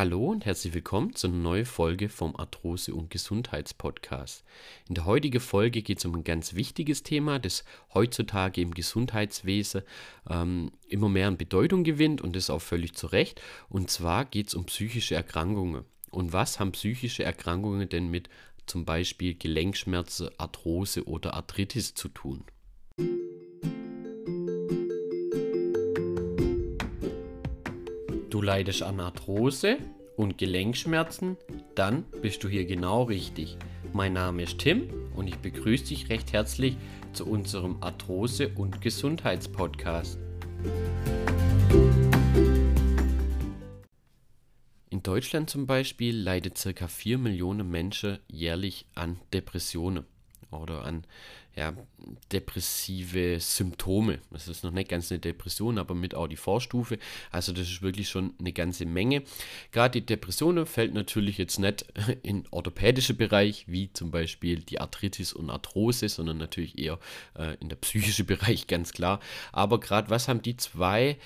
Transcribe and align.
Hallo 0.00 0.30
und 0.30 0.46
herzlich 0.46 0.72
willkommen 0.72 1.14
zu 1.14 1.26
einer 1.26 1.36
neuen 1.36 1.66
Folge 1.66 2.08
vom 2.08 2.34
Arthrose- 2.34 2.94
und 2.94 3.10
Gesundheitspodcast. 3.10 4.44
In 4.88 4.94
der 4.94 5.04
heutigen 5.04 5.40
Folge 5.40 5.82
geht 5.82 5.98
es 5.98 6.06
um 6.06 6.14
ein 6.14 6.24
ganz 6.24 6.54
wichtiges 6.54 7.02
Thema, 7.02 7.38
das 7.38 7.66
heutzutage 7.92 8.62
im 8.62 8.72
Gesundheitswesen 8.72 9.82
ähm, 10.26 10.72
immer 10.88 11.10
mehr 11.10 11.28
an 11.28 11.36
Bedeutung 11.36 11.84
gewinnt 11.84 12.22
und 12.22 12.34
das 12.34 12.48
auch 12.48 12.62
völlig 12.62 12.94
zu 12.94 13.08
Recht. 13.08 13.42
Und 13.68 13.90
zwar 13.90 14.24
geht 14.24 14.48
es 14.48 14.54
um 14.54 14.64
psychische 14.64 15.16
Erkrankungen. 15.16 15.84
Und 16.10 16.32
was 16.32 16.58
haben 16.58 16.72
psychische 16.72 17.22
Erkrankungen 17.22 17.86
denn 17.86 18.08
mit 18.08 18.30
zum 18.64 18.86
Beispiel 18.86 19.34
Gelenkschmerzen, 19.34 20.30
Arthrose 20.38 21.04
oder 21.04 21.34
Arthritis 21.34 21.92
zu 21.92 22.08
tun? 22.08 22.44
Du 28.30 28.40
leidest 28.42 28.84
an 28.84 29.00
Arthrose 29.00 29.78
und 30.16 30.38
Gelenkschmerzen? 30.38 31.36
Dann 31.74 32.04
bist 32.22 32.44
du 32.44 32.48
hier 32.48 32.64
genau 32.64 33.02
richtig. 33.02 33.56
Mein 33.92 34.12
Name 34.12 34.44
ist 34.44 34.60
Tim 34.60 34.88
und 35.16 35.26
ich 35.26 35.34
begrüße 35.38 35.86
dich 35.86 36.10
recht 36.10 36.32
herzlich 36.32 36.76
zu 37.12 37.26
unserem 37.26 37.82
Arthrose- 37.82 38.54
und 38.54 38.80
Gesundheitspodcast. 38.80 40.20
In 44.90 45.02
Deutschland 45.02 45.50
zum 45.50 45.66
Beispiel 45.66 46.16
leiden 46.16 46.52
ca. 46.54 46.86
4 46.86 47.18
Millionen 47.18 47.68
Menschen 47.68 48.20
jährlich 48.28 48.86
an 48.94 49.18
Depressionen 49.32 50.06
oder 50.50 50.84
an 50.84 51.04
ja, 51.56 51.74
depressive 52.32 53.40
Symptome. 53.40 54.20
Das 54.30 54.46
ist 54.46 54.62
noch 54.62 54.70
nicht 54.70 54.88
ganz 54.88 55.10
eine 55.10 55.18
Depression, 55.18 55.78
aber 55.78 55.94
mit 55.94 56.14
auch 56.14 56.28
die 56.28 56.36
Vorstufe. 56.36 56.98
Also 57.32 57.52
das 57.52 57.68
ist 57.68 57.82
wirklich 57.82 58.08
schon 58.08 58.34
eine 58.38 58.52
ganze 58.52 58.86
Menge. 58.86 59.24
Gerade 59.72 60.00
die 60.00 60.06
Depressionen 60.06 60.64
fällt 60.64 60.94
natürlich 60.94 61.38
jetzt 61.38 61.58
nicht 61.58 61.84
in 62.22 62.44
orthopädische 62.50 63.14
Bereich, 63.14 63.64
wie 63.66 63.92
zum 63.92 64.10
Beispiel 64.10 64.60
die 64.60 64.80
Arthritis 64.80 65.32
und 65.32 65.50
Arthrose, 65.50 66.08
sondern 66.08 66.38
natürlich 66.38 66.78
eher 66.78 66.98
äh, 67.36 67.56
in 67.60 67.68
der 67.68 67.76
psychische 67.76 68.24
Bereich, 68.24 68.66
ganz 68.68 68.92
klar. 68.92 69.20
Aber 69.50 69.80
gerade 69.80 70.08
was 70.08 70.28
haben 70.28 70.42
die 70.42 70.56
zwei 70.56 71.18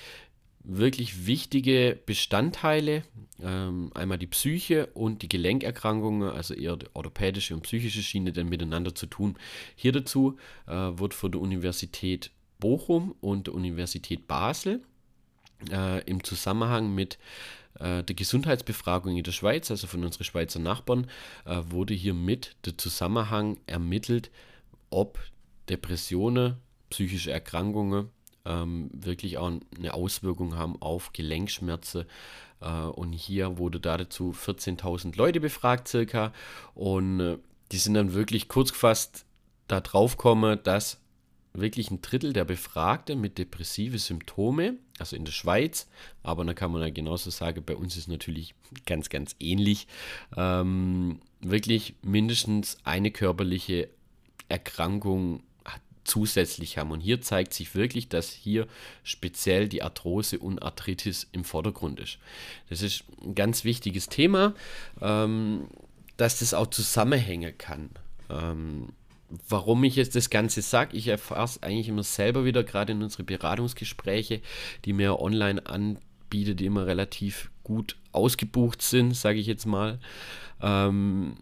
wirklich 0.65 1.27
wichtige 1.27 1.99
Bestandteile. 2.07 3.05
Ähm, 3.43 3.91
einmal 3.95 4.19
die 4.19 4.27
Psyche 4.27 4.87
und 4.95 5.23
die 5.23 5.29
Gelenkerkrankungen, 5.29 6.31
also 6.31 6.55
eher 6.55 6.77
die 6.77 6.87
orthopädische 6.95 7.55
und 7.55 7.63
psychische 7.63 8.03
Schiene, 8.03 8.33
dann 8.33 8.49
miteinander 8.49 8.95
zu 8.95 9.07
tun. 9.07 9.37
Hier 9.77 9.93
dazu 9.93 10.37
äh, 10.67 10.73
wird 10.73 11.15
von 11.15 11.33
der 11.33 11.41
Universität 11.41 12.31
Bochum 12.59 13.15
und 13.21 13.47
der 13.49 13.55
Universität 13.55 14.27
Basel 14.27 14.81
äh, 15.71 16.03
im 16.05 16.25
Zusammenhang 16.25 16.95
mit 16.95 17.19
äh, 17.79 18.03
der 18.03 18.15
Gesundheitsbefragung 18.15 19.17
in 19.17 19.25
der 19.25 19.33
Schweiz, 19.33 19.71
also 19.71 19.87
von 19.87 20.05
unseren 20.05 20.25
Schweizer 20.25 20.61
Nachbarn, 20.61 21.09
äh, 21.45 21.61
wurde 21.67 21.95
hier 21.95 22.15
mit 22.15 22.57
der 22.65 22.79
Zusammenhang 22.79 23.59
ermittelt, 23.67 24.31
ob 24.91 25.19
Depressionen, 25.69 26.57
psychische 26.89 27.33
Erkrankungen 27.33 28.09
ähm, 28.45 28.91
wirklich 28.93 29.39
auch 29.39 29.51
eine 29.77 29.95
Auswirkung 29.95 30.57
haben 30.57 30.81
auf 30.81 31.13
Gelenkschmerzen. 31.13 32.05
Äh, 32.61 32.69
und 32.69 33.13
hier 33.13 33.59
wurde 33.59 33.81
dazu 33.81 34.33
14.000 34.33 35.17
Leute 35.17 35.41
befragt 35.41 35.89
circa 35.89 36.33
und 36.75 37.21
äh, 37.21 37.39
die 37.73 37.79
sind 37.79 37.95
dann 37.95 38.15
wirklich 38.15 38.49
kurz 38.49 38.73
gefasst 38.73 39.25
da 39.69 39.81
drauf 39.81 40.17
gekommen, 40.17 40.59
dass 40.63 41.01
wirklich 41.55 41.91
ein 41.91 42.03
Drittel 42.03 42.33
der 42.33 42.45
Befragten 42.45 43.21
mit 43.21 43.39
depressive 43.39 43.99
Symptome, 43.99 44.77
also 44.99 45.17
in 45.17 45.25
der 45.25 45.33
Schweiz, 45.33 45.89
aber 46.23 46.45
da 46.45 46.53
kann 46.53 46.73
man 46.73 46.83
ja 46.83 46.91
genauso 46.91 47.31
sagen, 47.31 47.63
bei 47.65 47.77
uns 47.77 47.97
ist 47.97 48.09
natürlich 48.09 48.55
ganz, 48.87 49.09
ganz 49.09 49.37
ähnlich, 49.39 49.87
ähm, 50.37 51.21
wirklich 51.41 51.95
mindestens 52.03 52.79
eine 52.83 53.13
körperliche 53.13 53.89
Erkrankung 54.49 55.43
zusätzlich 56.05 56.79
haben. 56.79 56.91
Und 56.91 57.01
hier 57.01 57.21
zeigt 57.21 57.55
sich 57.55 57.75
wirklich, 57.75 58.09
dass 58.09 58.31
hier 58.31 58.67
speziell 59.03 59.69
die 59.69 59.83
Arthrose 59.83 60.39
und 60.39 60.63
Arthritis 60.63 61.29
im 61.33 61.45
Vordergrund 61.45 62.01
ist. 62.01 62.19
Das 62.69 62.83
ist 62.83 63.05
ein 63.23 63.35
ganz 63.35 63.65
wichtiges 63.65 64.09
Thema, 64.09 64.55
ähm, 65.01 65.69
dass 66.17 66.39
das 66.39 66.55
auch 66.55 66.69
zusammenhängen 66.69 67.57
kann. 67.59 67.91
Ähm, 68.31 68.89
warum 69.49 69.85
ich 69.85 69.97
jetzt 69.97 70.15
das 70.15 70.31
Ganze 70.31 70.63
sage, 70.63 70.97
ich 70.97 71.09
erfahre 71.09 71.45
es 71.45 71.63
eigentlich 71.63 71.89
immer 71.89 72.03
selber 72.03 72.45
wieder, 72.45 72.63
gerade 72.63 72.93
in 72.93 73.03
unsere 73.03 73.25
Beratungsgespräche, 73.25 74.41
die 74.85 74.93
mir 74.93 75.21
online 75.21 75.67
anbietet, 75.67 76.61
die 76.61 76.67
immer 76.67 76.87
relativ 76.87 77.51
gut 77.63 77.97
ausgebucht 78.13 78.83
sind, 78.83 79.15
sage 79.15 79.39
ich 79.39 79.47
jetzt 79.47 79.67
mal. 79.67 79.99
Ähm, 80.61 81.37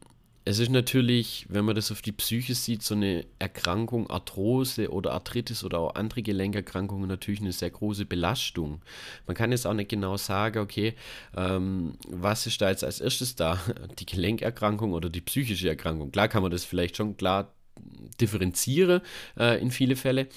es 0.45 0.59
ist 0.59 0.71
natürlich, 0.71 1.47
wenn 1.49 1.65
man 1.65 1.77
das 1.77 1.93
auf 1.93 2.03
die 2.03 2.13
Psyche 2.13 2.55
sieht, 2.55 2.83
so 2.83 2.95
eine 2.95 3.25
Erkrankung, 3.39 4.11
Arthrose 4.11 4.91
oder 4.91 5.13
Arthritis 5.13 5.63
oder 5.63 5.79
auch 5.79 5.95
andere 5.95 6.23
Gelenkerkrankungen 6.23 7.09
natürlich 7.09 7.41
eine 7.41 7.53
sehr 7.53 7.71
große 7.71 8.07
Belastung. 8.07 8.83
Man 9.27 9.37
kann 9.37 9.53
jetzt 9.53 9.67
auch 9.67 9.75
nicht 9.75 9.91
genau 9.91 10.17
sagen, 10.17 10.59
okay, 10.59 10.95
ähm, 11.37 11.97
was 12.09 12.47
ist 12.47 12.61
da 12.61 12.71
jetzt 12.71 12.83
als 12.83 13.01
erstes 13.01 13.37
da? 13.37 13.61
Die 13.99 14.07
Gelenkerkrankung 14.07 14.93
oder 14.93 15.11
die 15.11 15.21
psychische 15.21 15.69
Erkrankung? 15.69 16.11
Klar 16.11 16.29
kann 16.29 16.43
man 16.43 16.51
das 16.51 16.65
vielleicht 16.65 16.97
schon 16.97 17.17
klar 17.17 17.53
differenzieren 18.21 19.01
äh, 19.39 19.61
in 19.61 19.71
viele 19.71 19.97
Fälle, 19.97 20.29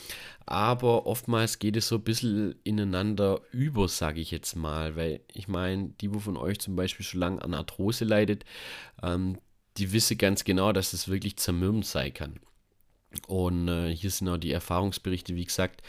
aber 0.45 1.05
oftmals 1.05 1.59
geht 1.59 1.75
es 1.75 1.87
so 1.87 1.95
ein 1.95 2.03
bisschen 2.03 2.55
ineinander 2.63 3.41
über, 3.51 3.87
sage 3.87 4.21
ich 4.21 4.31
jetzt 4.31 4.55
mal, 4.55 4.95
weil 4.95 5.21
ich 5.33 5.47
meine, 5.47 5.89
die, 6.01 6.13
wo 6.13 6.19
von 6.19 6.37
euch 6.37 6.59
zum 6.59 6.75
Beispiel 6.75 7.05
schon 7.05 7.19
lange 7.19 7.41
an 7.41 7.53
Arthrose 7.53 8.05
leidet, 8.05 8.45
ähm, 9.03 9.37
die 9.77 9.91
wissen 9.91 10.17
ganz 10.17 10.43
genau, 10.43 10.71
dass 10.71 10.93
es 10.93 11.07
wirklich 11.07 11.37
zermürbend 11.37 11.85
sein 11.85 12.13
kann. 12.13 12.39
Und 13.27 13.67
äh, 13.67 13.95
hier 13.95 14.09
sind 14.09 14.29
auch 14.29 14.37
die 14.37 14.51
Erfahrungsberichte, 14.51 15.35
wie 15.35 15.45
gesagt, 15.45 15.81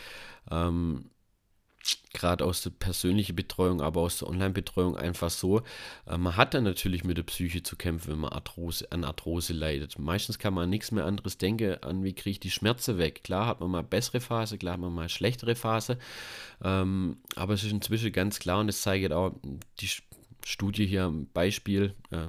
ähm, 0.50 1.10
gerade 2.12 2.44
aus 2.44 2.62
der 2.62 2.70
persönlichen 2.70 3.36
Betreuung, 3.36 3.80
aber 3.80 4.00
aus 4.00 4.18
der 4.18 4.28
Online-Betreuung 4.28 4.96
einfach 4.96 5.30
so. 5.30 5.62
Äh, 6.06 6.18
man 6.18 6.36
hat 6.36 6.54
dann 6.54 6.64
natürlich 6.64 7.04
mit 7.04 7.18
der 7.18 7.22
Psyche 7.22 7.62
zu 7.62 7.76
kämpfen, 7.76 8.12
wenn 8.12 8.18
man 8.18 8.32
Arthrose, 8.32 8.90
an 8.90 9.04
Arthrose 9.04 9.52
leidet. 9.52 9.98
Meistens 9.98 10.38
kann 10.38 10.54
man 10.54 10.64
an 10.64 10.70
nichts 10.70 10.90
mehr 10.90 11.04
anderes 11.04 11.38
denken, 11.38 11.82
an 11.82 12.02
wie 12.04 12.14
kriege 12.14 12.32
ich 12.32 12.40
die 12.40 12.50
Schmerzen 12.50 12.98
weg. 12.98 13.22
Klar 13.24 13.46
hat 13.46 13.60
man 13.60 13.70
mal 13.70 13.82
bessere 13.82 14.20
Phase, 14.20 14.58
klar 14.58 14.74
hat 14.74 14.80
man 14.80 14.94
mal 14.94 15.08
schlechtere 15.08 15.54
Phase, 15.54 15.98
ähm, 16.62 17.18
aber 17.34 17.54
es 17.54 17.64
ist 17.64 17.72
inzwischen 17.72 18.12
ganz 18.12 18.38
klar 18.38 18.60
und 18.60 18.68
es 18.68 18.82
zeigt 18.82 19.12
auch 19.12 19.34
die 19.80 19.90
Studie 20.44 20.86
hier 20.86 21.04
am 21.04 21.26
Beispiel, 21.26 21.94
äh, 22.10 22.28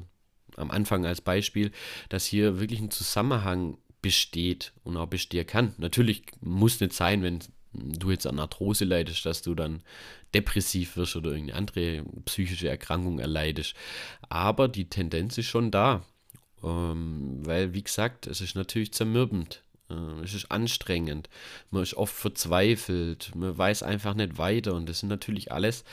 am 0.57 0.71
Anfang 0.71 1.05
als 1.05 1.21
Beispiel, 1.21 1.71
dass 2.09 2.25
hier 2.25 2.59
wirklich 2.59 2.81
ein 2.81 2.91
Zusammenhang 2.91 3.77
besteht 4.01 4.73
und 4.83 4.97
auch 4.97 5.07
bestehen 5.07 5.47
kann. 5.47 5.73
Natürlich 5.77 6.23
muss 6.41 6.79
nicht 6.79 6.93
sein, 6.93 7.23
wenn 7.23 7.39
du 7.73 8.11
jetzt 8.11 8.27
an 8.27 8.39
Arthrose 8.39 8.85
leidest, 8.85 9.25
dass 9.25 9.41
du 9.41 9.55
dann 9.55 9.81
depressiv 10.33 10.97
wirst 10.97 11.15
oder 11.15 11.31
irgendeine 11.31 11.57
andere 11.57 12.03
psychische 12.25 12.69
Erkrankung 12.69 13.19
erleidest. 13.19 13.75
Aber 14.29 14.67
die 14.67 14.89
Tendenz 14.89 15.37
ist 15.37 15.47
schon 15.47 15.71
da. 15.71 16.03
Ähm, 16.63 17.45
weil, 17.45 17.73
wie 17.73 17.83
gesagt, 17.83 18.27
es 18.27 18.41
ist 18.41 18.55
natürlich 18.55 18.93
zermürbend. 18.93 19.63
Äh, 19.89 20.23
es 20.23 20.33
ist 20.33 20.51
anstrengend. 20.51 21.29
Man 21.69 21.83
ist 21.83 21.93
oft 21.93 22.15
verzweifelt. 22.15 23.31
Man 23.35 23.57
weiß 23.57 23.83
einfach 23.83 24.15
nicht 24.15 24.37
weiter. 24.37 24.73
Und 24.73 24.89
das 24.89 24.99
sind 24.99 25.09
natürlich 25.09 25.51
alles 25.51 25.83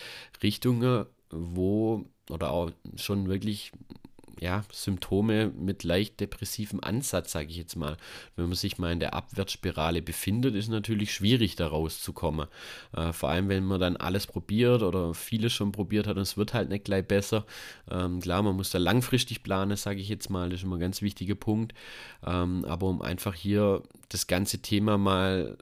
Richtungen, 0.42 1.06
wo 1.30 2.06
oder 2.30 2.50
auch 2.50 2.70
schon 2.96 3.28
wirklich 3.28 3.72
ja, 4.44 4.62
Symptome 4.70 5.50
mit 5.58 5.84
leicht 5.84 6.20
depressivem 6.20 6.78
Ansatz, 6.82 7.32
sage 7.32 7.48
ich 7.48 7.56
jetzt 7.56 7.76
mal. 7.76 7.96
Wenn 8.36 8.44
man 8.44 8.54
sich 8.54 8.76
mal 8.76 8.92
in 8.92 9.00
der 9.00 9.14
Abwärtsspirale 9.14 10.02
befindet, 10.02 10.54
ist 10.54 10.68
natürlich 10.68 11.14
schwierig, 11.14 11.56
da 11.56 11.66
rauszukommen. 11.66 12.46
Äh, 12.94 13.14
vor 13.14 13.30
allem, 13.30 13.48
wenn 13.48 13.64
man 13.64 13.80
dann 13.80 13.96
alles 13.96 14.26
probiert 14.26 14.82
oder 14.82 15.14
vieles 15.14 15.54
schon 15.54 15.72
probiert 15.72 16.06
hat 16.06 16.16
und 16.16 16.22
es 16.22 16.36
wird 16.36 16.52
halt 16.52 16.68
nicht 16.68 16.84
gleich 16.84 17.08
besser. 17.08 17.46
Ähm, 17.90 18.20
klar, 18.20 18.42
man 18.42 18.54
muss 18.54 18.70
da 18.70 18.76
langfristig 18.76 19.42
planen, 19.42 19.78
sage 19.78 20.00
ich 20.00 20.10
jetzt 20.10 20.28
mal, 20.28 20.50
das 20.50 20.60
ist 20.60 20.64
immer 20.64 20.76
ein 20.76 20.80
ganz 20.80 21.00
wichtiger 21.00 21.36
Punkt. 21.36 21.72
Ähm, 22.26 22.66
aber 22.66 22.86
um 22.88 23.00
einfach 23.00 23.34
hier 23.34 23.82
das 24.10 24.26
ganze 24.26 24.58
Thema 24.58 24.98
mal 24.98 25.56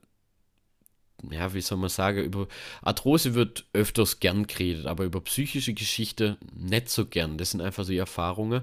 ja, 1.30 1.54
wie 1.54 1.60
soll 1.60 1.78
man 1.78 1.88
sagen, 1.88 2.22
über 2.22 2.48
Arthrose 2.82 3.34
wird 3.34 3.64
öfters 3.72 4.20
gern 4.20 4.46
geredet, 4.46 4.86
aber 4.86 5.04
über 5.04 5.20
psychische 5.20 5.74
Geschichte 5.74 6.36
nicht 6.54 6.88
so 6.88 7.06
gern. 7.06 7.38
Das 7.38 7.52
sind 7.52 7.60
einfach 7.60 7.84
so 7.84 7.92
Erfahrungen. 7.92 8.62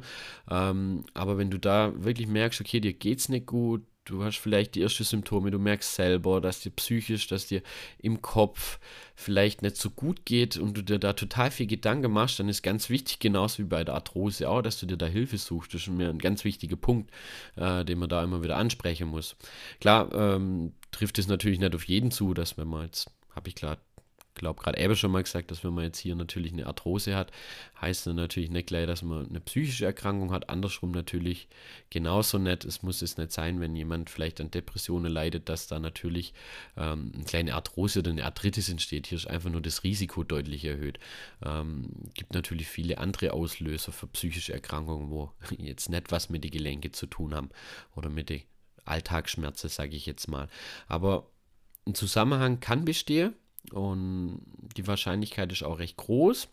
Ähm, 0.49 1.05
aber 1.13 1.37
wenn 1.37 1.49
du 1.49 1.57
da 1.57 1.93
wirklich 1.95 2.27
merkst, 2.27 2.61
okay, 2.61 2.79
dir 2.79 2.93
geht's 2.93 3.29
nicht 3.29 3.45
gut, 3.45 3.81
du 4.05 4.23
hast 4.23 4.37
vielleicht 4.37 4.75
die 4.75 4.81
ersten 4.81 5.03
Symptome, 5.03 5.51
du 5.51 5.59
merkst 5.59 5.95
selber, 5.95 6.41
dass 6.41 6.61
dir 6.61 6.71
psychisch, 6.71 7.27
dass 7.27 7.47
dir 7.47 7.61
im 7.99 8.21
Kopf 8.21 8.79
vielleicht 9.15 9.61
nicht 9.61 9.77
so 9.77 9.89
gut 9.89 10.25
geht 10.25 10.57
und 10.57 10.75
du 10.75 10.83
dir 10.83 10.99
da 10.99 11.13
total 11.13 11.51
viel 11.51 11.67
Gedanken 11.67 12.11
machst, 12.11 12.39
dann 12.39 12.49
ist 12.49 12.63
ganz 12.63 12.89
wichtig, 12.89 13.19
genauso 13.19 13.59
wie 13.59 13.67
bei 13.67 13.83
der 13.83 13.95
Arthrose 13.95 14.49
auch, 14.49 14.61
dass 14.61 14.79
du 14.79 14.85
dir 14.85 14.97
da 14.97 15.05
Hilfe 15.05 15.37
suchst. 15.37 15.73
Das 15.73 15.81
ist 15.81 15.89
mir 15.89 16.09
ein 16.09 16.19
ganz 16.19 16.43
wichtiger 16.43 16.75
Punkt, 16.75 17.11
äh, 17.55 17.85
den 17.85 17.99
man 17.99 18.09
da 18.09 18.23
immer 18.23 18.43
wieder 18.43 18.57
ansprechen 18.57 19.07
muss. 19.07 19.35
Klar, 19.79 20.13
ähm, 20.13 20.73
trifft 20.91 21.19
es 21.19 21.27
natürlich 21.27 21.59
nicht 21.59 21.75
auf 21.75 21.85
jeden 21.85 22.11
zu, 22.11 22.33
dass 22.33 22.57
wenn 22.57 22.67
man 22.67 22.85
jetzt, 22.85 23.11
habe 23.35 23.49
ich 23.49 23.55
klar 23.55 23.77
glaube, 24.39 24.61
gerade 24.61 24.79
eben 24.79 24.95
schon 24.95 25.11
mal 25.11 25.21
gesagt, 25.21 25.51
dass 25.51 25.63
wenn 25.63 25.73
man 25.73 25.83
jetzt 25.83 25.99
hier 25.99 26.15
natürlich 26.15 26.51
eine 26.53 26.65
Arthrose 26.65 27.15
hat, 27.15 27.31
heißt 27.79 28.07
das 28.07 28.15
natürlich 28.15 28.49
nicht 28.49 28.67
gleich, 28.67 28.87
dass 28.87 29.03
man 29.03 29.27
eine 29.27 29.39
psychische 29.41 29.85
Erkrankung 29.85 30.31
hat. 30.31 30.49
Andersrum 30.49 30.91
natürlich 30.91 31.47
genauso 31.89 32.39
nicht. 32.39 32.65
Es 32.65 32.81
muss 32.81 33.01
es 33.01 33.17
nicht 33.17 33.31
sein, 33.31 33.59
wenn 33.59 33.75
jemand 33.75 34.09
vielleicht 34.09 34.41
an 34.41 34.49
Depressionen 34.49 35.11
leidet, 35.11 35.49
dass 35.49 35.67
da 35.67 35.79
natürlich 35.79 36.33
ähm, 36.77 37.11
eine 37.13 37.25
kleine 37.25 37.53
Arthrose 37.53 37.99
oder 37.99 38.11
eine 38.11 38.25
Arthritis 38.25 38.69
entsteht. 38.69 39.07
Hier 39.07 39.17
ist 39.17 39.27
einfach 39.27 39.49
nur 39.49 39.61
das 39.61 39.83
Risiko 39.83 40.23
deutlich 40.23 40.65
erhöht. 40.65 40.99
Ähm, 41.45 41.89
gibt 42.13 42.33
natürlich 42.33 42.67
viele 42.67 42.97
andere 42.97 43.33
Auslöser 43.33 43.91
für 43.91 44.07
psychische 44.07 44.53
Erkrankungen, 44.53 45.09
wo 45.09 45.31
jetzt 45.57 45.89
nicht 45.89 46.11
was 46.11 46.29
mit 46.29 46.43
den 46.43 46.51
Gelenken 46.51 46.93
zu 46.93 47.05
tun 47.05 47.35
haben 47.35 47.49
oder 47.95 48.09
mit 48.09 48.29
den 48.29 48.41
Alltagsschmerzen, 48.85 49.69
sage 49.69 49.95
ich 49.95 50.05
jetzt 50.05 50.27
mal. 50.27 50.47
Aber 50.87 51.29
ein 51.85 51.95
Zusammenhang 51.95 52.59
kann 52.59 52.85
bestehen 52.85 53.35
und 53.71 54.41
die 54.77 54.87
Wahrscheinlichkeit 54.87 55.51
ist 55.51 55.63
auch 55.63 55.79
recht 55.79 55.97
groß. 55.97 56.47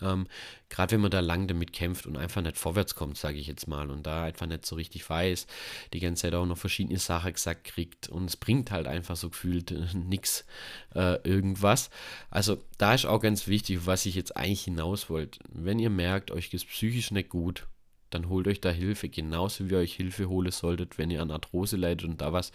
Ähm, 0.00 0.26
Gerade 0.68 0.92
wenn 0.92 1.02
man 1.02 1.10
da 1.10 1.20
lang 1.20 1.48
damit 1.48 1.72
kämpft 1.72 2.06
und 2.06 2.16
einfach 2.16 2.40
nicht 2.40 2.56
vorwärts 2.56 2.94
kommt, 2.94 3.18
sage 3.18 3.38
ich 3.38 3.46
jetzt 3.46 3.68
mal, 3.68 3.90
und 3.90 4.06
da 4.06 4.24
einfach 4.24 4.46
nicht 4.46 4.64
so 4.64 4.76
richtig 4.76 5.08
weiß, 5.08 5.46
die 5.92 6.00
ganze 6.00 6.22
Zeit 6.22 6.34
auch 6.34 6.46
noch 6.46 6.56
verschiedene 6.56 6.98
Sachen 6.98 7.34
gesagt 7.34 7.64
kriegt 7.64 8.08
und 8.08 8.24
es 8.24 8.36
bringt 8.36 8.70
halt 8.70 8.86
einfach 8.86 9.16
so 9.16 9.28
gefühlt 9.28 9.70
äh, 9.70 9.86
nichts 9.94 10.46
äh, 10.94 11.16
irgendwas. 11.28 11.90
Also 12.30 12.58
da 12.78 12.94
ist 12.94 13.06
auch 13.06 13.20
ganz 13.20 13.46
wichtig, 13.48 13.86
was 13.86 14.06
ich 14.06 14.14
jetzt 14.14 14.36
eigentlich 14.36 14.64
hinaus 14.64 15.10
wollte. 15.10 15.40
Wenn 15.48 15.78
ihr 15.78 15.90
merkt, 15.90 16.30
euch 16.30 16.50
geht 16.50 16.66
psychisch 16.66 17.10
nicht 17.10 17.28
gut, 17.28 17.66
dann 18.10 18.28
holt 18.28 18.46
euch 18.46 18.60
da 18.60 18.70
Hilfe, 18.70 19.08
genauso 19.08 19.68
wie 19.68 19.72
ihr 19.72 19.78
euch 19.78 19.94
Hilfe 19.94 20.28
holen 20.28 20.52
solltet, 20.52 20.98
wenn 20.98 21.10
ihr 21.10 21.22
an 21.22 21.30
Arthrose 21.30 21.76
leidet 21.76 22.08
und 22.08 22.20
da 22.20 22.32
was 22.32 22.52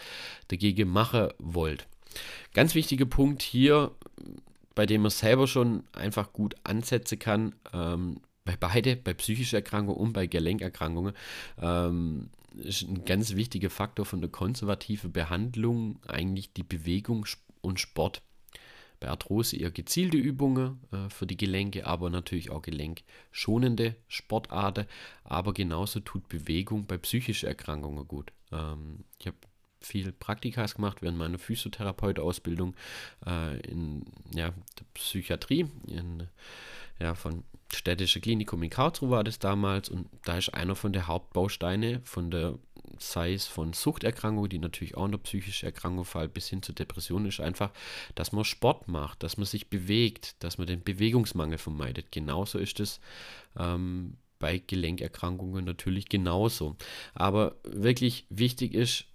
dagegen 0.47 0.89
machen 0.89 1.29
wollt. 1.39 1.87
Ganz 2.53 2.75
wichtiger 2.75 3.05
Punkt 3.05 3.41
hier, 3.41 3.91
bei 4.75 4.85
dem 4.85 5.01
man 5.01 5.11
selber 5.11 5.47
schon 5.47 5.83
einfach 5.93 6.33
gut 6.33 6.55
ansetzen 6.63 7.19
kann, 7.19 7.55
ähm, 7.73 8.21
bei 8.45 8.55
beide, 8.55 8.95
bei 8.95 9.13
psychischen 9.13 9.55
Erkrankungen 9.55 9.99
und 9.99 10.13
bei 10.13 10.27
Gelenkerkrankungen, 10.27 11.13
ähm, 11.61 12.29
ist 12.55 12.83
ein 12.83 13.05
ganz 13.05 13.35
wichtiger 13.35 13.69
Faktor 13.69 14.05
von 14.05 14.21
der 14.21 14.29
konservativen 14.29 15.11
Behandlung 15.11 15.99
eigentlich 16.07 16.53
die 16.53 16.63
Bewegung 16.63 17.25
und 17.61 17.79
Sport. 17.79 18.21
Bei 18.99 19.09
Arthrose 19.09 19.57
eher 19.57 19.69
gezielte 19.69 20.17
Übungen 20.17 20.79
äh, 20.91 21.09
für 21.09 21.27
die 21.27 21.37
Gelenke, 21.37 21.85
aber 21.85 22.09
natürlich 22.09 22.49
auch 22.49 22.63
gelenkschonende 22.63 23.95
Sportarten. 24.07 24.87
Aber 25.23 25.53
genauso 25.53 25.99
tut 25.99 26.27
Bewegung 26.27 26.87
bei 26.87 26.97
psychischen 26.97 27.47
Erkrankungen 27.47 28.07
gut. 28.07 28.31
Ähm, 28.51 29.03
ich 29.19 29.27
habe 29.27 29.37
viel 29.81 30.11
Praktikas 30.11 30.75
gemacht 30.75 31.01
während 31.01 31.17
meiner 31.17 31.37
Physiotherapeutausbildung 31.37 32.75
äh, 33.25 33.59
in 33.61 34.05
ja, 34.33 34.49
der 34.49 34.85
Psychiatrie, 34.93 35.67
in, 35.87 36.27
ja, 36.99 37.15
von 37.15 37.43
städtische 37.71 38.21
Klinikum 38.21 38.63
in 38.63 38.69
Karlsruhe 38.69 39.09
war 39.09 39.23
das 39.23 39.39
damals 39.39 39.89
und 39.89 40.07
da 40.23 40.37
ist 40.37 40.53
einer 40.53 40.75
von 40.75 40.93
der 40.93 41.07
Hauptbausteine 41.07 42.01
von 42.03 42.31
der 42.31 42.57
sei 42.99 43.33
es 43.33 43.45
von 43.45 43.73
Suchterkrankungen, 43.73 44.49
die 44.49 44.59
natürlich 44.59 44.95
auch 44.95 45.05
eine 45.05 45.17
psychische 45.17 45.65
Erkrankung 45.65 46.05
fallen, 46.05 46.31
bis 46.31 46.47
hin 46.47 46.61
zur 46.61 46.75
Depression, 46.75 47.25
ist 47.25 47.39
einfach, 47.39 47.71
dass 48.15 48.31
man 48.31 48.45
Sport 48.45 48.87
macht, 48.87 49.23
dass 49.23 49.37
man 49.37 49.45
sich 49.45 49.69
bewegt, 49.69 50.41
dass 50.43 50.57
man 50.57 50.67
den 50.67 50.83
Bewegungsmangel 50.83 51.57
vermeidet. 51.57 52.11
Genauso 52.11 52.59
ist 52.59 52.79
es 52.79 52.99
ähm, 53.57 54.17
bei 54.39 54.59
Gelenkerkrankungen 54.59 55.65
natürlich 55.65 56.09
genauso. 56.09 56.75
Aber 57.13 57.55
wirklich 57.63 58.25
wichtig 58.29 58.73
ist, 58.73 59.05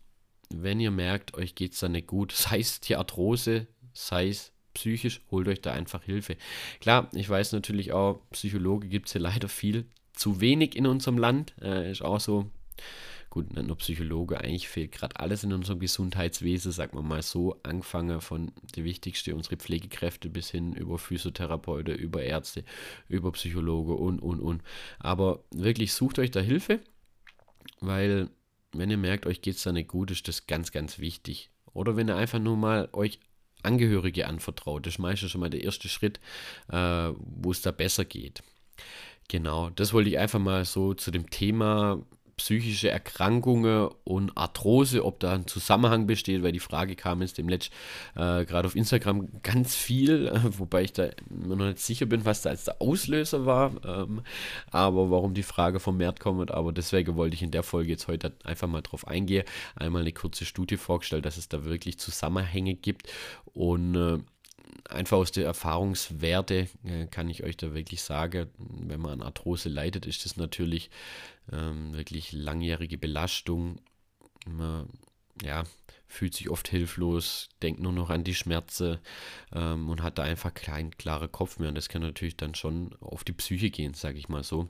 wenn 0.55 0.81
ihr 0.81 0.91
merkt, 0.91 1.35
euch 1.35 1.55
geht 1.55 1.73
es 1.73 1.81
da 1.81 1.89
nicht 1.89 2.07
gut, 2.07 2.33
sei 2.37 2.61
es 2.61 2.81
die 2.81 2.97
Arthrose, 2.97 3.67
sei 3.93 4.29
es 4.29 4.53
psychisch, 4.75 5.21
holt 5.31 5.49
euch 5.49 5.61
da 5.61 5.73
einfach 5.73 6.03
Hilfe. 6.03 6.37
Klar, 6.81 7.09
ich 7.13 7.29
weiß 7.29 7.53
natürlich 7.53 7.93
auch, 7.93 8.21
Psychologe 8.31 8.89
gibt 8.89 9.09
es 9.09 9.15
ja 9.15 9.21
leider 9.23 9.49
viel 9.49 9.87
zu 10.13 10.41
wenig 10.41 10.77
in 10.77 10.87
unserem 10.87 11.19
Land. 11.19 11.55
Äh, 11.61 11.91
ist 11.91 12.03
auch 12.03 12.21
so 12.21 12.51
gut, 13.33 13.55
nicht 13.55 13.67
nur 13.67 13.79
Psychologe, 13.79 14.39
eigentlich 14.39 14.69
fehlt 14.69 14.93
gerade 14.93 15.19
alles 15.19 15.43
in 15.43 15.55
unserem 15.55 15.79
Gesundheitswesen, 15.79 16.71
sagen 16.71 16.99
wir 16.99 17.03
mal 17.03 17.23
so, 17.23 17.59
angefangen 17.63 18.21
von 18.21 18.53
der 18.77 18.85
wichtigste, 18.85 19.35
unsere 19.35 19.57
Pflegekräfte 19.57 20.29
bis 20.29 20.51
hin 20.51 20.75
über 20.75 20.99
Physiotherapeuten, 20.99 21.95
über 21.95 22.23
Ärzte, 22.23 22.63
über 23.09 23.33
Psychologe 23.33 23.95
und, 23.95 24.21
und, 24.21 24.41
und. 24.41 24.63
Aber 24.99 25.45
wirklich 25.51 25.95
sucht 25.95 26.19
euch 26.19 26.31
da 26.31 26.41
Hilfe, 26.41 26.81
weil 27.81 28.29
wenn 28.73 28.91
ihr 28.91 28.97
merkt, 28.97 29.27
euch 29.27 29.43
geht 29.43 29.57
es 29.57 29.63
da 29.63 29.73
nicht 29.73 29.89
gut, 29.89 30.11
ist 30.11 30.29
das 30.29 30.47
ganz, 30.47 30.73
ganz 30.73 30.99
wichtig. 30.99 31.51
Oder 31.73 31.97
wenn 31.97 32.09
ihr 32.09 32.17
einfach 32.17 32.39
nur 32.39 32.57
mal 32.57 32.89
euch 32.93 33.21
Angehörige 33.63 34.27
anvertraut, 34.27 34.87
das 34.87 34.95
ist 34.95 34.99
meistens 34.99 35.31
schon 35.31 35.41
mal 35.41 35.51
der 35.51 35.63
erste 35.63 35.89
Schritt, 35.89 36.19
äh, 36.69 37.13
wo 37.17 37.53
es 37.53 37.63
da 37.63 37.71
besser 37.71 38.05
geht. 38.05 38.43
Genau, 39.29 39.71
das 39.71 39.93
wollte 39.93 40.11
ich 40.11 40.19
einfach 40.19 40.41
mal 40.41 40.65
so 40.65 40.95
zu 40.95 41.11
dem 41.11 41.31
Thema 41.31 42.05
psychische 42.43 42.91
Erkrankungen 42.91 43.89
und 44.03 44.37
Arthrose, 44.37 45.05
ob 45.05 45.21
da 45.21 45.35
ein 45.35 45.47
Zusammenhang 45.47 46.09
besteht, 46.09 46.43
weil 46.43 46.51
die 46.51 46.59
Frage 46.59 46.97
kam 46.97 47.23
jetzt 47.23 47.39
demnächst 47.39 47.73
äh, 48.17 48.45
gerade 48.45 48.67
auf 48.67 48.75
Instagram 48.75 49.29
ganz 49.45 49.77
viel, 49.77 50.27
äh, 50.27 50.41
wobei 50.59 50.83
ich 50.83 50.93
da 50.93 51.11
immer 51.31 51.55
noch 51.55 51.67
nicht 51.67 51.79
sicher 51.79 52.07
bin, 52.07 52.25
was 52.25 52.43
da 52.43 52.51
als 52.51 52.65
der 52.65 52.83
Auslöser 52.83 53.47
war, 53.47 53.73
ähm, 53.85 54.23
aber 54.73 55.09
warum 55.13 55.35
die 55.35 55.45
Frage 55.45 55.79
vermehrt 55.79 56.19
kommt, 56.19 56.51
aber 56.51 56.73
deswegen 56.73 57.15
wollte 57.15 57.37
ich 57.37 57.43
in 57.43 57.53
der 57.53 57.63
Folge 57.63 57.91
jetzt 57.91 58.09
heute 58.09 58.33
einfach 58.43 58.67
mal 58.67 58.83
drauf 58.83 59.07
eingehen, 59.07 59.45
einmal 59.77 60.03
eine 60.03 60.13
kurze 60.13 60.45
Studie 60.45 60.79
vorgestellt, 60.79 61.25
dass 61.25 61.37
es 61.37 61.49
da 61.49 61.65
wirklich 61.65 62.01
Zusammenhänge 62.01 62.75
gibt 62.75 63.07
und 63.55 63.95
äh, 63.95 64.19
einfach 64.89 65.19
aus 65.19 65.33
der 65.33 65.45
Erfahrungswerte 65.45 66.69
äh, 66.85 67.07
kann 67.07 67.29
ich 67.29 67.45
euch 67.45 67.57
da 67.57 67.75
wirklich 67.75 68.03
sagen, 68.03 68.51
wenn 68.59 69.01
man 69.01 69.13
an 69.13 69.23
Arthrose 69.23 69.69
leidet, 69.69 70.07
ist 70.07 70.25
das 70.25 70.37
natürlich 70.37 70.91
ähm, 71.51 71.95
wirklich 71.95 72.33
langjährige 72.33 72.99
Belastung. 72.99 73.81
Man 74.47 74.89
ja, 75.43 75.65
fühlt 76.07 76.35
sich 76.35 76.51
oft 76.51 76.69
hilflos, 76.69 77.49
denkt 77.63 77.81
nur 77.81 77.93
noch 77.93 78.11
an 78.11 78.25
die 78.25 78.35
Schmerzen 78.35 78.99
ähm, 79.53 79.89
und 79.89 80.03
hat 80.03 80.19
da 80.19 80.23
einfach 80.23 80.53
keinen 80.53 80.97
klaren 80.97 81.33
Kopf 81.33 81.59
mehr. 81.59 81.71
Und 81.71 81.75
das 81.75 81.89
kann 81.89 82.03
natürlich 82.03 82.37
dann 82.37 82.55
schon 82.55 82.95
auf 83.01 83.25
die 83.25 83.33
Psyche 83.33 83.71
gehen, 83.71 83.95
sage 83.95 84.19
ich 84.19 84.29
mal 84.29 84.45
so. 84.45 84.69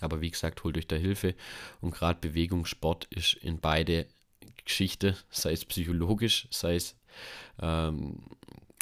Aber 0.00 0.20
wie 0.20 0.30
gesagt, 0.30 0.64
holt 0.64 0.76
euch 0.76 0.88
da 0.88 0.96
Hilfe. 0.96 1.34
Und 1.80 1.92
gerade 1.92 2.18
Bewegung, 2.20 2.66
Sport 2.66 3.06
ist 3.10 3.34
in 3.34 3.60
beide 3.60 4.06
Geschichte, 4.64 5.16
sei 5.30 5.52
es 5.52 5.64
psychologisch, 5.64 6.48
sei 6.50 6.74
es 6.74 6.96
ähm, 7.60 8.24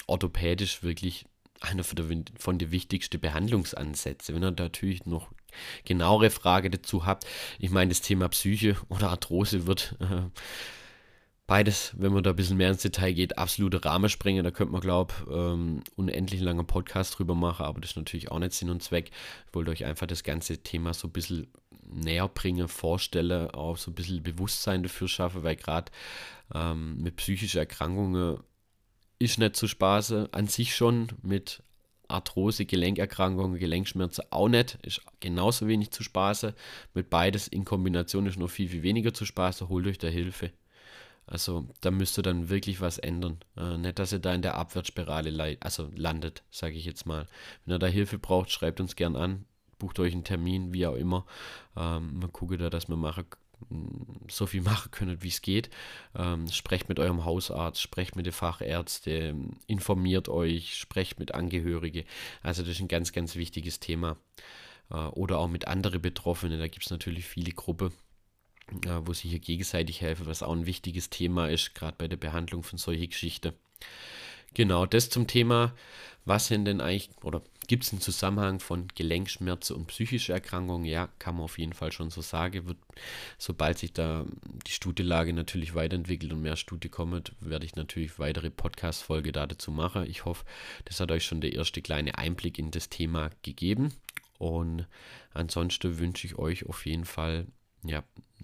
orthopädisch 0.07 0.83
wirklich 0.83 1.27
einer 1.61 1.85
von 1.85 1.97
der, 1.97 2.25
von 2.39 2.59
der 2.59 2.71
wichtigsten 2.71 3.21
Behandlungsansätze. 3.21 4.35
Wenn 4.35 4.43
ihr 4.43 4.51
natürlich 4.51 5.07
noch 5.07 5.31
genauere 5.85 6.31
Frage 6.31 6.71
dazu 6.71 7.07
habt, 7.07 7.27
ich 7.59 7.71
meine, 7.71 7.91
das 7.91 8.01
Thema 8.01 8.29
Psyche 8.29 8.77
oder 8.89 9.11
Arthrose 9.11 9.67
wird 9.67 9.97
äh, 10.01 10.29
beides, 11.47 11.93
wenn 11.97 12.13
man 12.13 12.23
da 12.23 12.31
ein 12.31 12.37
bisschen 12.37 12.57
mehr 12.57 12.71
ins 12.71 12.83
Detail 12.83 13.13
geht, 13.13 13.39
absolute 13.39 13.85
Rahmen 13.85 14.09
sprengen. 14.09 14.45
Da 14.45 14.51
könnte 14.51 14.73
man, 14.73 14.81
glaube 14.81 15.15
ich, 15.17 15.33
ähm, 15.33 15.83
unendlich 15.97 16.41
lange 16.41 16.65
Podcast 16.65 17.19
drüber 17.19 17.35
machen, 17.35 17.67
aber 17.67 17.81
das 17.81 17.91
ist 17.91 17.97
natürlich 17.97 18.31
auch 18.31 18.39
nicht 18.39 18.53
Sinn 18.53 18.71
und 18.71 18.83
Zweck. 18.83 19.11
Ich 19.47 19.55
wollte 19.55 19.71
euch 19.71 19.85
einfach 19.85 20.07
das 20.07 20.23
ganze 20.23 20.59
Thema 20.59 20.95
so 20.95 21.09
ein 21.09 21.13
bisschen 21.13 21.47
näher 21.87 22.29
bringen, 22.29 22.69
vorstellen, 22.69 23.51
auch 23.51 23.77
so 23.77 23.91
ein 23.91 23.95
bisschen 23.95 24.23
Bewusstsein 24.23 24.83
dafür 24.83 25.09
schaffen, 25.09 25.43
weil 25.43 25.57
gerade 25.57 25.93
ähm, 26.55 27.03
mit 27.03 27.17
psychischen 27.17 27.59
Erkrankungen 27.59 28.39
ist 29.19 29.39
nicht 29.39 29.57
zu 29.57 29.69
spaßen, 29.69 30.33
an 30.33 30.47
sich 30.47 30.75
schon 30.75 31.09
mit 31.23 31.63
Arthrose, 32.09 32.67
Gelenkerkrankungen, 32.67 33.59
Gelenkschmerzen 33.59 34.25
auch 34.31 34.49
nicht, 34.49 34.79
ist 34.83 35.01
genauso 35.21 35.67
wenig 35.67 35.91
zu 35.91 36.03
spaßen. 36.03 36.53
Mit 36.93 37.11
beides 37.11 37.49
in 37.49 37.65
Kombination 37.65 38.27
ist 38.27 38.39
noch 38.39 38.51
viel, 38.51 38.69
viel 38.69 38.83
weniger 38.83 39.15
zu 39.15 39.25
spaßen, 39.25 39.69
holt 39.69 39.87
euch 39.87 39.99
da 39.99 40.09
Hilfe. 40.09 40.51
Also 41.27 41.67
da 41.81 41.91
müsst 41.91 42.19
ihr 42.19 42.23
dann 42.23 42.51
wirklich 42.51 42.81
was 42.81 42.99
ändern. 42.99 43.39
Äh, 43.57 43.79
nicht, 43.79 43.99
dass 43.99 44.13
ihr 44.13 44.19
da 44.19 44.35
in 44.35 44.43
der 44.43 44.57
Abwärtsspirale 44.57 45.57
also 45.61 45.91
landet, 45.97 46.43
sage 46.51 46.75
ich 46.75 46.85
jetzt 46.85 47.07
mal. 47.07 47.27
Wenn 47.65 47.77
ihr 47.77 47.79
da 47.79 47.87
Hilfe 47.87 48.19
braucht, 48.19 48.51
schreibt 48.51 48.81
uns 48.81 48.95
gern 48.95 49.17
an, 49.17 49.47
bucht 49.79 49.99
euch 49.99 50.13
einen 50.13 50.25
Termin, 50.25 50.75
wie 50.75 50.87
auch 50.87 50.97
immer. 50.97 51.25
Ähm, 51.77 52.19
man 52.19 52.33
gucke 52.33 52.59
da, 52.59 52.69
dass 52.69 52.89
wir 52.89 52.97
machen 52.97 53.25
so 54.29 54.47
viel 54.47 54.63
machen 54.63 54.91
können, 54.91 55.23
wie 55.23 55.29
es 55.29 55.43
geht. 55.43 55.71
Ähm, 56.17 56.49
sprecht 56.51 56.89
mit 56.89 56.99
eurem 56.99 57.25
Hausarzt, 57.25 57.81
sprecht 57.81 58.17
mit 58.17 58.27
den 58.27 58.33
Fachärzten, 58.33 59.57
informiert 59.67 60.29
euch, 60.29 60.77
sprecht 60.77 61.19
mit 61.19 61.35
Angehörigen. 61.35 62.05
Also 62.43 62.63
das 62.63 62.73
ist 62.73 62.81
ein 62.81 62.89
ganz, 62.89 63.13
ganz 63.13 63.37
wichtiges 63.37 63.81
Thema. 63.81 64.17
Äh, 64.91 64.95
oder 64.95 65.39
auch 65.39 65.49
mit 65.49 65.69
anderen 65.69 66.01
Betroffenen. 66.01 66.59
Da 66.59 66.69
gibt 66.69 66.85
es 66.85 66.91
natürlich 66.91 67.27
viele 67.27 67.53
Gruppen, 67.53 67.93
äh, 68.87 69.01
wo 69.05 69.13
sich 69.13 69.31
hier 69.31 69.41
gegenseitig 69.41 70.01
helfen, 70.01 70.27
was 70.27 70.43
auch 70.43 70.53
ein 70.53 70.67
wichtiges 70.67 71.11
Thema 71.11 71.49
ist, 71.49 71.75
gerade 71.75 71.97
bei 71.99 72.09
der 72.09 72.17
Behandlung 72.17 72.63
von 72.63 72.79
solchen 72.79 73.09
Geschichten. 73.09 73.53
Genau, 74.55 74.87
das 74.87 75.11
zum 75.11 75.27
Thema, 75.27 75.75
was 76.25 76.47
sind 76.47 76.65
denn 76.67 76.81
eigentlich, 76.81 77.11
oder 77.23 77.43
Gibt 77.67 77.85
es 77.85 77.93
einen 77.93 78.01
Zusammenhang 78.01 78.61
von 78.61 78.89
Gelenkschmerzen 78.95 79.77
und 79.77 79.87
psychische 79.87 80.33
Erkrankungen? 80.33 80.85
Ja, 80.85 81.09
kann 81.19 81.37
man 81.37 81.45
auf 81.45 81.59
jeden 81.59 81.73
Fall 81.73 81.93
schon 81.93 82.11
so 82.11 82.21
sagen. 82.21 82.67
Wird, 82.67 82.79
sobald 83.39 83.79
sich 83.79 83.93
da 83.93 84.27
die 84.67 84.73
Studielage 84.73 85.33
natürlich 85.33 85.75
weiterentwickelt 85.75 86.33
und 86.33 86.43
mehr 86.43 86.57
Studie 86.57 86.91
kommt, 86.91 87.33
werde 87.41 87.65
ich 87.65 87.75
natürlich 87.75 88.19
weitere 88.19 88.51
Podcast-Folge 88.51 89.33
dazu 89.33 89.71
machen. 89.71 90.09
Ich 90.09 90.25
hoffe, 90.25 90.45
das 90.85 91.01
hat 91.01 91.11
euch 91.11 91.25
schon 91.25 91.41
der 91.41 91.55
erste 91.55 91.81
kleine 91.81 92.19
Einblick 92.19 92.59
in 92.59 92.71
das 92.71 92.91
Thema 92.91 93.31
gegeben. 93.43 93.95
Und 94.39 94.87
ansonsten 95.33 95.99
wünsche 95.99 96.27
ich 96.27 96.37
euch 96.37 96.67
auf 96.67 96.85
jeden 96.85 97.07
Fall 97.07 97.47
ja, 97.83 98.03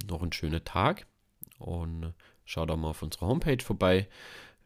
noch 0.09 0.23
einen 0.23 0.33
schönen 0.33 0.65
Tag 0.65 1.07
und 1.59 2.15
schaut 2.45 2.71
auch 2.71 2.77
mal 2.77 2.91
auf 2.91 3.03
unserer 3.03 3.27
Homepage 3.27 3.63
vorbei. 3.63 4.09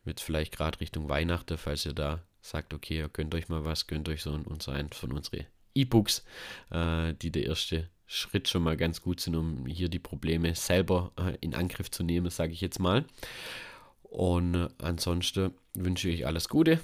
Jetzt 0.04 0.22
vielleicht 0.22 0.56
gerade 0.56 0.80
Richtung 0.80 1.08
Weihnachten, 1.08 1.58
falls 1.58 1.86
ihr 1.86 1.92
da 1.92 2.22
sagt, 2.44 2.74
okay, 2.74 2.98
ihr 2.98 3.08
könnt 3.08 3.34
euch 3.34 3.48
mal 3.48 3.64
was, 3.64 3.86
gönnt 3.86 4.08
euch 4.08 4.22
so 4.22 4.32
unser 4.32 4.72
eins 4.72 4.96
von 4.96 5.12
unseren 5.12 5.46
E-Books, 5.74 6.24
äh, 6.70 7.14
die 7.14 7.30
der 7.30 7.46
erste 7.46 7.88
Schritt 8.06 8.48
schon 8.48 8.62
mal 8.62 8.76
ganz 8.76 9.00
gut 9.00 9.20
sind, 9.20 9.34
um 9.34 9.66
hier 9.66 9.88
die 9.88 9.98
Probleme 9.98 10.54
selber 10.54 11.10
äh, 11.16 11.36
in 11.40 11.54
Angriff 11.54 11.90
zu 11.90 12.02
nehmen, 12.02 12.30
sage 12.30 12.52
ich 12.52 12.60
jetzt 12.60 12.78
mal. 12.78 13.06
Und 14.02 14.54
äh, 14.54 14.68
ansonsten 14.78 15.54
wünsche 15.74 16.08
ich 16.08 16.20
euch 16.20 16.26
alles 16.26 16.48
Gute, 16.48 16.80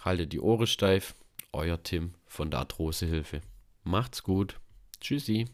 haltet 0.00 0.32
die 0.32 0.40
Ohren 0.40 0.66
steif, 0.66 1.14
euer 1.52 1.80
Tim 1.82 2.14
von 2.26 2.50
der 2.50 2.60
Arthrosehilfe. 2.60 3.40
Macht's 3.84 4.24
gut, 4.24 4.58
tschüssi. 5.00 5.46